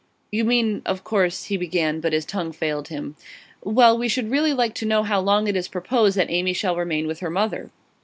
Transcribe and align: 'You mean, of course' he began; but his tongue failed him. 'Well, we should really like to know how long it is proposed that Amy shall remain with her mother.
'You 0.31 0.45
mean, 0.45 0.81
of 0.83 1.03
course' 1.03 1.43
he 1.45 1.57
began; 1.57 1.99
but 2.01 2.11
his 2.11 2.25
tongue 2.25 2.53
failed 2.53 2.87
him. 2.87 3.15
'Well, 3.63 3.95
we 3.95 4.07
should 4.09 4.31
really 4.31 4.51
like 4.51 4.73
to 4.81 4.85
know 4.87 5.03
how 5.03 5.19
long 5.19 5.47
it 5.47 5.55
is 5.55 5.67
proposed 5.67 6.17
that 6.17 6.31
Amy 6.31 6.53
shall 6.53 6.75
remain 6.75 7.05
with 7.05 7.19
her 7.19 7.29
mother. 7.29 7.69